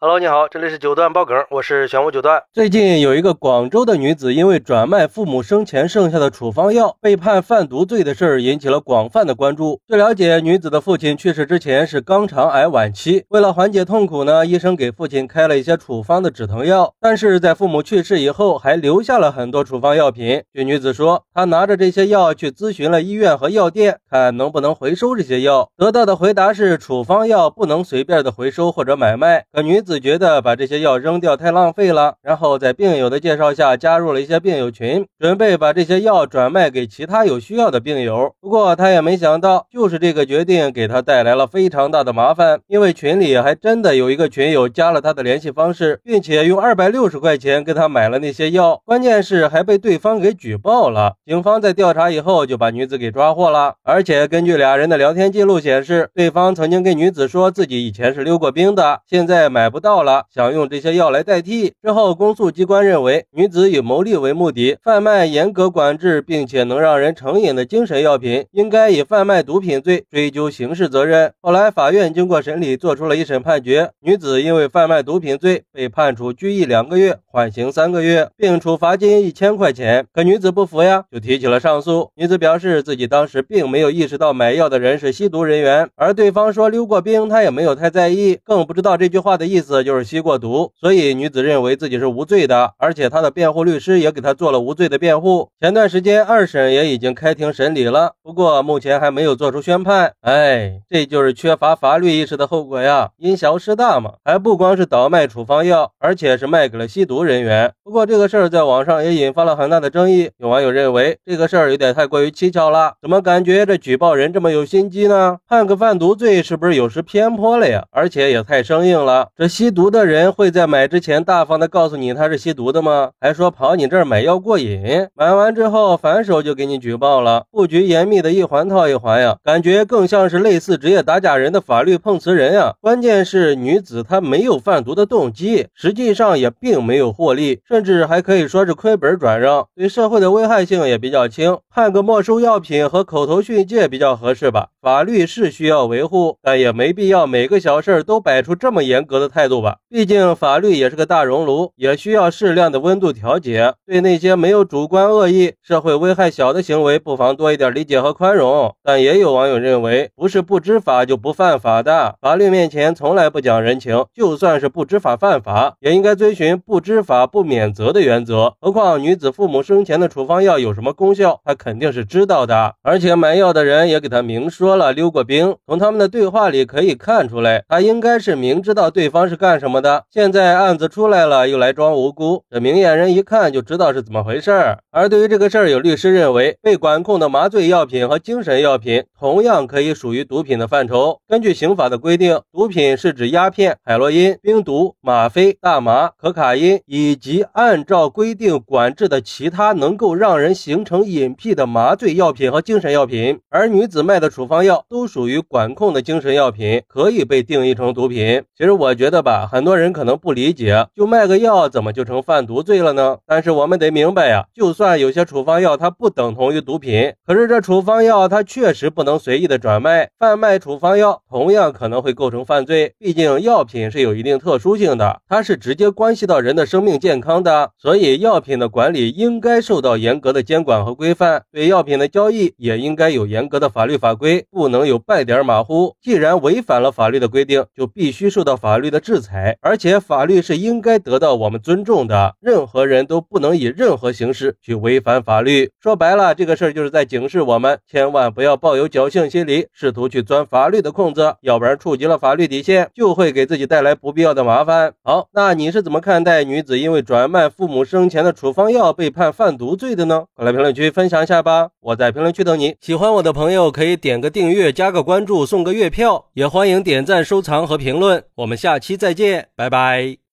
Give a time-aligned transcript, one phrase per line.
[0.00, 2.40] Hello，你好，这里是九段爆梗，我是玄武九段。
[2.52, 9.80] 最近有一个广州的女子因为转卖父母生前剩下的处方药被判贩毒罪的事儿引起了广泛的关注。
[9.88, 20.44] 据了解，女子的父亲去世之前是肛肠癌晚期，为了缓解痛苦呢，医生给父亲开了一些处方的止疼药，但是在父母去世以后还留下了很多处方药品。
[20.54, 29.44] 据女子说，她拿着这些药去咨询了医院和药店，看能不能回收这些药，得到的回答是处方药不能随便的回收或者买卖。
[29.52, 38.34] 可女子自觉得把这些药扔掉太浪费了，然后在病友的介绍下加入了一些病友群，准备把这些药转卖给其他有需要的病友。
[38.38, 51.14] 不过他也没想到，就是这个决定给他带来了非常大的麻烦，因为群里还真的有一个群友加了他的联系方式，并且用二百六十块钱跟他买了那些药，关键是还被对方给举报了。
[51.24, 60.24] 警方在调查以后就把女子给抓获了，而且根据俩人的聊天记录显示，对方曾经跟女子说自己以前是溜过冰的，现在买不到了。
[60.32, 71.32] 想用这些药来代替之后，公诉机关认为女子以牟利为目的，贩卖严格管制并且能让人成瘾的精神药品，应该以贩卖毒品罪追究刑事责任。
[71.40, 80.06] 后来法院经过审理，作出了一审判决，女子因为贩卖毒品罪被判处拘役两个月，缓刑三个月，并处罚金一千块钱。
[80.12, 82.10] 可女子不服呀，就提起了上诉。
[82.14, 90.08] 女子表示自己当时并没有意识到买药的人是吸毒人员，而对方说溜过冰，她也没有太在意，更不知道这句话的意思就是。
[90.08, 95.50] 吸过毒，所以女子认为自己是无罪的，而且她的辩护律师也给她做了无罪的辩护。
[95.60, 100.12] 前段时间二审也已经开庭审理了，不过目前还没有做出宣判。
[100.22, 103.10] 哎，这就是缺乏法律意识的后果呀！
[103.18, 107.70] 因小失大嘛，还不光是倒卖处方药，而且是卖给了吸毒人员。
[107.84, 115.36] 不过这个事儿在网上也引发了很大的争议，有网友认为这个事儿有点太过于蹊跷了，怎么感觉这举报人这么有心机呢？
[115.46, 117.84] 判个贩毒罪是不是有失偏颇了呀？
[117.90, 120.06] 而且也太生硬了，这吸毒的。
[120.06, 123.10] 人会在买之前大方的告诉你他是吸毒的吗？
[123.20, 132.74] 还说跑你这儿买药过瘾，买完之后反手就给你举报了，布局严密的一环套一环呀，感觉更像是类似职业打假人的法律碰瓷人呀。
[132.80, 144.68] 关键是女子她没有贩毒的动机，实际上也并没有获利，甚至还可以说是亏本转让，对社会的危害性也比较轻，判个没收药品和口头训诫比较合适吧。
[144.80, 149.78] 法律是需要维护，但也没必要每个小事都摆出这么严格的态度度吧。
[149.88, 153.74] 毕竟法律也是个大熔炉，也需要适量的温度调节。
[153.86, 158.74] 对那些没有主观恶意、社会危害小的行为，不妨多一点理解和宽容。
[158.82, 164.04] 但也有网友认为，不是不知法就不犯法的，法律面前从来不讲人情。
[164.14, 168.54] 就算是不知法犯法，也应该遵循不知法不免责的原则。
[168.60, 172.74] 何况女子父母生前的处方药有什么功效，她肯定是知道的。
[172.82, 179.78] 而且买药的人也给她明说了溜过冰，从他们的对话里可以看出来，他应该是明知道对方是干什么。
[179.78, 184.78] 的现在案子出来了，又来装无辜，这明眼人一看就知道是怎么回事儿。
[184.90, 191.20] 而对于这个事儿，有律师认为，被管控的麻醉药品和精神药品同样可以属于毒品的范畴。
[191.28, 203.38] 根据刑法的规定，毒品是指鸦片、海洛因、冰毒、吗啡、大麻、可卡因以及按照规定管制的其他能够让人形成瘾癖的麻醉药品和精神药品。
[203.48, 208.42] 而女子卖的处方药都属于管控的精神药品，可以被定义成毒品。
[208.56, 209.58] 其实我觉得吧，很。
[209.58, 213.18] 很多人可能不理解，就卖个药怎么就成贩毒罪了呢？
[213.26, 222.94] 但是我们得明白呀，就算有些处方药它不等同于毒品，可是这处方药它确实不能随意的转卖，贩卖处方药同样可能会构成犯罪。
[223.00, 231.42] 毕竟药品是有一定特殊性的，它是直接关系到人的生命健康的，所以药品的管理应该受到严格的监管和规范。
[231.50, 235.96] 对药品的交易也应该有严格的法律法规，不能有半点马虎。
[236.00, 239.56] 既然违反了法律的规定，就必须受到法律的制裁。
[239.62, 245.70] 而且法律是应该得到我们尊重的，任何人都不能以任何形式去违反法律。
[245.80, 254.92] 说白了，这个事儿就是在警示我们，千万不要抱有侥幸心理，试图去钻法律的空子，要不然触及了法律底线，就会给自己带来不必要的麻烦。
[255.02, 260.26] 好，那你是怎么看待女子因为转卖父母生前的处方药被判贩毒罪的呢？
[260.34, 262.76] 快来评论区分享一下吧，我在评论区等你。
[262.80, 268.22] 喜欢我的朋友可以点个订阅，加个关注，送个月票，也欢迎点赞、收藏和评论。
[268.34, 269.48] 我们下期再见。
[269.56, 270.18] 拜拜。